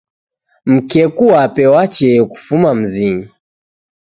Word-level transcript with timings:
Mkeku 0.65 1.27
wape 1.27 1.65
wachee 1.67 2.25
kufuma 2.25 2.73
mzinyi. 2.75 3.27